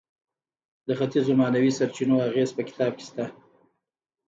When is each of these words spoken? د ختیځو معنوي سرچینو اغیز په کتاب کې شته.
د 0.87 0.89
ختیځو 0.99 1.33
معنوي 1.39 1.71
سرچینو 1.77 2.25
اغیز 2.29 2.49
په 2.57 2.61
کتاب 2.69 2.91
کې 2.97 3.05
شته. 3.09 3.25